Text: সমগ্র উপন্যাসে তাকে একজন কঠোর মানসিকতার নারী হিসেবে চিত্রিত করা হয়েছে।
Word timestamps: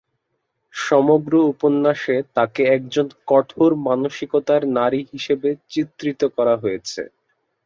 সমগ্র 0.73 1.33
উপন্যাসে 1.51 2.15
তাকে 2.35 2.61
একজন 2.75 3.07
কঠোর 3.27 3.71
মানসিকতার 3.87 4.61
নারী 4.77 5.01
হিসেবে 5.11 5.49
চিত্রিত 5.71 6.21
করা 6.37 6.55
হয়েছে। 6.57 7.01